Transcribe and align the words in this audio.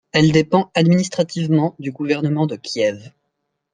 Elle 0.13 0.31
dépend 0.31 0.71
administrativement 0.73 1.75
du 1.77 1.91
gouvernement 1.91 2.47
de 2.47 2.55
Kiev. 2.55 3.11